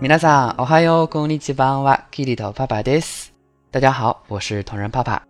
[0.00, 3.32] 皆さん、おはよう、こんにちは、キリトパパです。
[3.70, 5.22] 大家好，我是同人爸爸。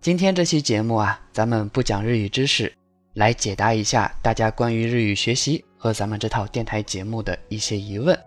[0.00, 2.72] 今天这期节目啊，咱们不讲日语知识，
[3.14, 8.18] 来解答一下大家关于日语学习和咱们这套电台节目的一些疑问。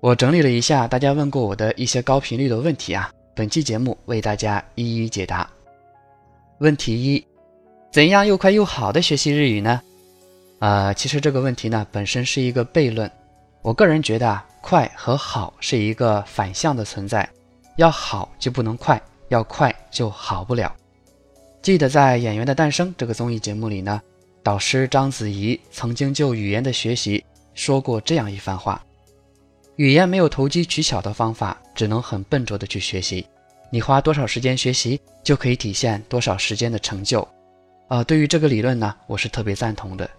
[0.00, 5.48] 我整理了一下大家问过我的一些高频率的问题啊，本期节目为大家一一解答。
[6.58, 7.24] 问题一：
[7.90, 9.80] 怎样又快又好的学习日语呢？
[10.60, 13.10] 呃，其实这个问题呢，本身是一个悖论。
[13.67, 17.29] 我个人觉得啊，快和好是一个反向的存在，
[17.75, 20.73] 要好就不能快，要快就好不了。
[21.61, 24.01] 记得在《演员的诞生》这个综艺节目里呢，
[24.41, 27.21] 导师章子怡曾经就语言的学习
[27.55, 28.81] 说过这样一番话：
[29.75, 33.27] 语言没有投机取巧的方法，只能很笨拙的去学习。
[33.69, 37.27] 你花多少时间学习，就可以体现多少时间的成就。
[37.89, 40.09] 呃，对于这个理论呢，我是特别赞同的。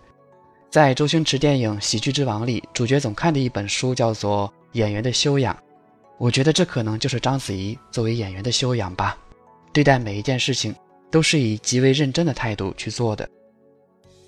[0.70, 4.46] 在周星驰电影《喜剧之王》里，主角总看的一本书叫做
[4.78, 5.54] 《演员的修养》，
[6.18, 9.16] 我觉得这可能就是章子怡作为演员的修养吧。
[9.72, 10.74] 对待每一件事情，
[11.10, 13.26] 都是以极为认真的态度去做的。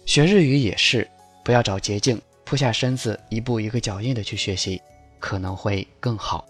[0.07, 1.07] 学日语也是，
[1.45, 4.81] 不要找捷径，扑下身子，一步一个脚印的去学习，
[5.19, 6.47] 可能会更好。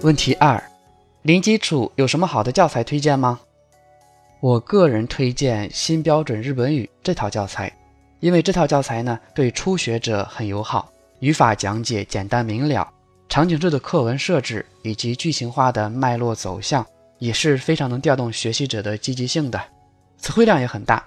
[0.00, 0.58] 问题二。
[1.22, 3.40] 零基础有什么好的教材推荐吗？
[4.40, 7.72] 我个人推荐《新标准日本语》这套教材，
[8.20, 12.88] 因为这套教材呢对初学者很友好，语法讲解简单明了，
[13.28, 16.86] 场景式的课文设置以及剧情化的脉络走向
[17.18, 19.60] 也是非常能调动学习者的积极性的，
[20.18, 21.04] 词汇量也很大。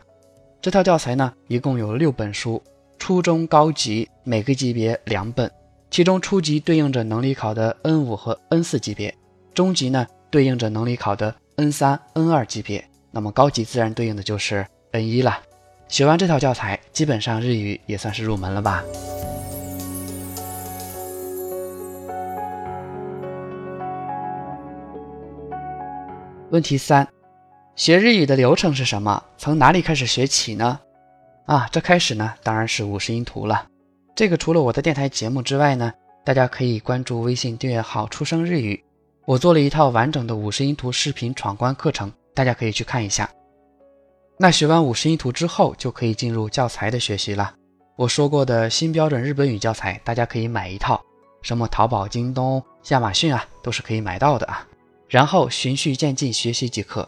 [0.62, 2.62] 这套教材呢一共有六本书，
[3.00, 5.50] 初中高级每个级别两本，
[5.90, 9.16] 其中初级对应着能力考的 N 五和 N 四级别。
[9.54, 15.40] 中级呢，对应着能力考的 N 三、N 二级别，那么高级自然对应的就是 N 一了。
[15.90, 18.82] 学完这套教材，基本上日语也算是入门了吧。
[26.50, 27.06] 问题三：
[27.76, 29.22] 学日语的流程是什么？
[29.38, 30.80] 从哪里开始学起呢？
[31.46, 33.68] 啊，这开始呢，当然是五十音图了。
[34.16, 35.92] 这个除了我的电台节目之外呢，
[36.24, 38.82] 大家可以关注微信订阅号“出生日语”。
[39.26, 43.30] 我做了一套完整的五十音图视频闯关课程，大家可以去看一下。
[44.38, 47.54] 那学完五十音图之后，就可以进入教材的学习了。
[47.96, 51.00] 我说过的新标准日本语教材，大家可以买一套，
[51.44, 54.68] 什么淘宝、京东、亚马逊啊，都是可以买到的啊。
[55.08, 57.08] 然后循序渐进学习即可。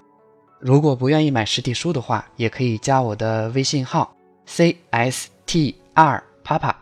[0.59, 6.75] 如果不愿意买实体书的话，也可以加我的微信号 c s t r papa，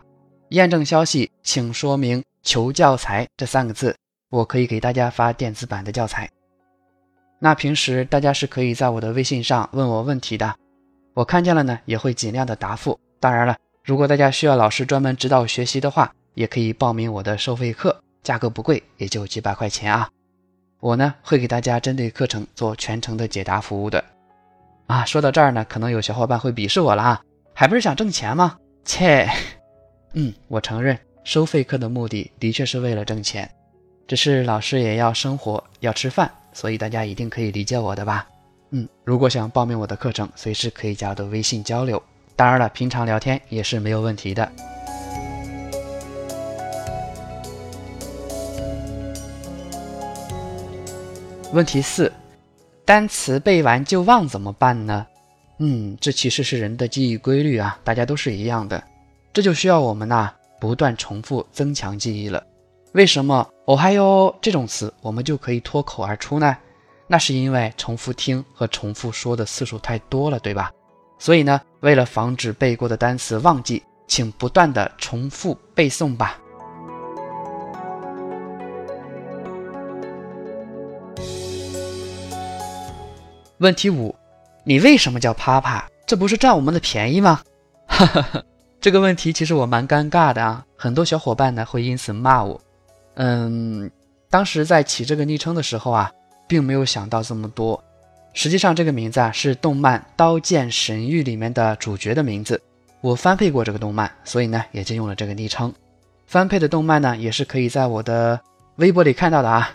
[0.50, 3.96] 验证消息请说明求教材这三个字。
[4.32, 6.26] 我可以给大家发电子版的教材。
[7.38, 10.54] 那平时大家是可以在我的微信上问我问题的，
[11.12, 12.98] 我看见了呢，也会尽量的答复。
[13.20, 13.54] 当然了，
[13.84, 20.08] 如果大家需要老师专门指导学习的话，也可以报名我的收费课，价格不贵，也就几百块钱啊。
[20.80, 24.02] 我呢会给大家针对课程做全程的解答服务的。
[24.86, 27.22] 啊，说到这儿呢，可能有小伙伴会鄙视我了啊，
[27.52, 28.56] 还不是想挣钱吗？
[28.82, 29.28] 切，
[30.14, 33.50] 嗯，我承认收费课的目的的确是为了挣钱。
[34.12, 38.28] 只是老师也要生活，要吃饭，所以大家一定可以理解我的吧？
[38.68, 42.02] 嗯，如果想报名我的课程，随时可以加我的微信交流。
[42.36, 44.52] 当然了，平常聊天也是没有问题的。
[51.54, 52.12] 问题四，
[52.84, 55.06] 单词背完就忘怎么办呢？
[55.56, 58.84] 嗯，这其实是人的记忆规律啊，大家都是一样的，
[59.32, 60.30] 这就需要我们呐
[60.60, 62.44] 不断重复增强记忆了。
[62.92, 66.54] 为什么哦嗨哟这种词我们就可以脱口而出呢？
[67.06, 70.70] 那是因为重复听和重复说的次数太多了，对吧？
[71.18, 76.38] 所以呢，为了防止背过的单词忘记，请不断的重复背诵吧。
[83.56, 84.14] 问题五，
[84.64, 85.88] 你为什么叫啪啪？
[86.06, 87.40] 这不是占我们的便宜吗？
[87.86, 88.42] 哈哈哈，
[88.82, 92.60] 这个问题其实我蛮尴尬的啊，很多小伙伴呢会因此骂我。
[93.14, 93.90] 嗯，
[94.30, 96.10] 当时在起这个昵称的时候啊，
[96.46, 97.82] 并没有想到这么多。
[98.34, 102.60] 实际上，这个名字啊是动漫《刀剑神域》里面的主角的名字。
[103.02, 105.72] 我翻配过这个动漫，所以呢也就用了这个昵称。
[106.26, 108.40] 翻配的动漫呢，也是可以在我的
[108.76, 109.70] 微博里看到的啊。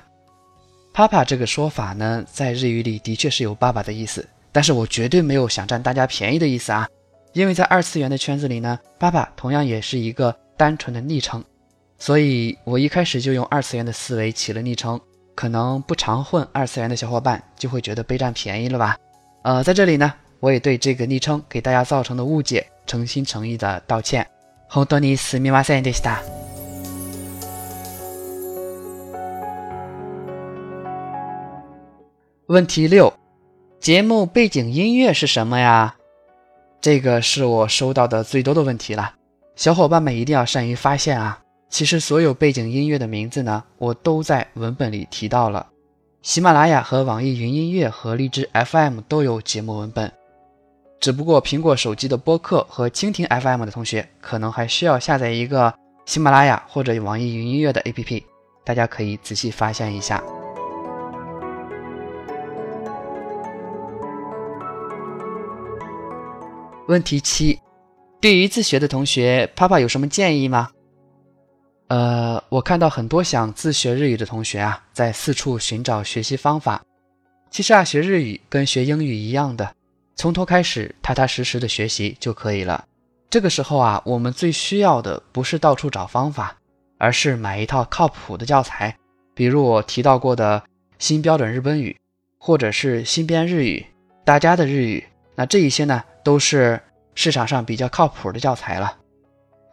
[0.94, 6.88] Papa 这个说法呢，在日语里的确是有爸爸的意思，但是我绝对没有想占大家便宜的意思啊。
[7.34, 11.44] 因为在二次元的圈子里呢，爸爸同样也是一个单纯的昵称。
[11.99, 15.00] 所以我一开始就用二次元的思维起了昵称，
[15.35, 18.97] 可能不常混二次元的小伙伴就会觉得被占便宜了吧？
[19.43, 24.26] 呃，在这里呢， 我也对这个昵称给大家造成的误解诚心诚意的道歉。
[24.75, 26.23] 本当にすみませんでした。
[32.47, 33.12] 问题六，
[33.81, 35.94] 节目背景音乐是什么呀？
[36.81, 39.14] 这个是我收到的最多的问题了，
[39.55, 41.38] 小伙伴们一定要善于发现啊！
[41.69, 45.68] 其实所有背景音乐的名字呢，我都在文本里提到了。
[46.22, 50.12] 喜马拉雅和网易云音乐和荔枝 FM 都有节目文本，
[51.00, 55.74] 只不过苹果手机的播客和蜻蜓 FM 的同学可能还需要下载一个
[56.06, 58.24] 喜马拉雅或者网易云音乐的 APP，
[58.63, 60.24] 大家可以仔细发现一下。
[66.88, 67.60] 问题七，
[68.22, 70.70] 对于自学的同学，帕帕有什么建议吗？
[71.88, 76.84] 呃，我看到很多想自学日语的同学啊，在四处寻找学习方法。
[77.50, 79.74] 其实啊，学日语跟学英语一样的，
[80.16, 82.84] 从头开始，踏踏实实的学习就可以了。
[83.30, 86.57] 这个时候啊，我们最需要的不是到处找方法，
[86.98, 88.94] 而是买一套靠谱的教材，
[89.34, 90.62] 比如我提到过的
[91.00, 91.95] 新标准日本语，
[92.38, 93.86] 或者是新编日语、
[94.25, 95.04] 大家的日语。
[95.36, 96.81] 那这一些呢，都是
[97.16, 98.98] 市场上比较靠谱的教材了，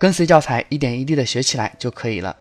[0.04, 2.36] 跟随教材一点一滴的学起来就可以了。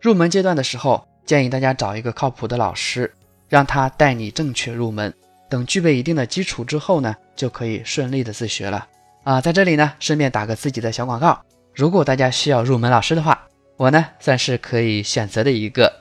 [0.00, 3.12] 入门阶段的时候，建议大家找一个靠谱的老师，
[3.48, 5.12] 让他带你正确入门。
[5.50, 8.86] 等具备一定的基础之后呢，就可以顺利的自学了。
[9.24, 11.36] 啊，在这里呢，顺便打个自己的小广告，
[11.74, 15.92] 如果大家需要入门老师的话，我呢算是可以选择的一个。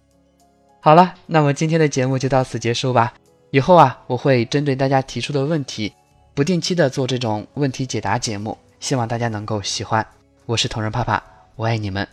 [0.84, 3.14] 好了，那么今天的节目就到此结束吧。
[3.52, 5.94] 以后啊，我会针对大家提出的问题，
[6.34, 10.06] 不定期的做这种问题解答节目，希望大家能够喜欢。
[10.46, 11.20] 我是同仁怕怕，
[11.56, 12.06] 我爱你们。